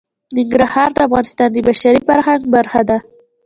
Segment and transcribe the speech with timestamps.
[0.37, 2.97] ننګرهار د افغانستان د بشري فرهنګ برخه ده.